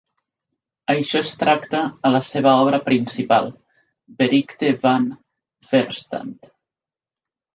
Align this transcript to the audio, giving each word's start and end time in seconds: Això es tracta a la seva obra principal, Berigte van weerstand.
Això 0.93 1.19
es 1.25 1.33
tracta 1.41 1.81
a 2.09 2.11
la 2.13 2.21
seva 2.29 2.53
obra 2.61 2.79
principal, 2.87 3.51
Berigte 4.23 4.71
van 4.87 5.05
weerstand. 5.73 6.49